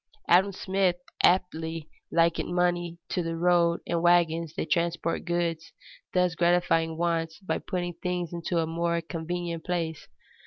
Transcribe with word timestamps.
Adam 0.27 0.51
Smith 0.51 0.95
aptly 1.21 1.87
likened 2.11 2.55
money 2.55 2.97
to 3.07 3.21
the 3.21 3.37
road 3.37 3.81
and 3.85 4.01
wagons 4.01 4.55
that 4.55 4.71
transport 4.71 5.25
goods, 5.25 5.73
thus 6.11 6.33
gratifying 6.33 6.97
wants 6.97 7.37
by 7.37 7.59
putting 7.59 7.93
things 7.93 8.33
into 8.33 8.57
a 8.57 8.65
more 8.65 8.99
convenient 9.01 9.63
place. 9.63 10.07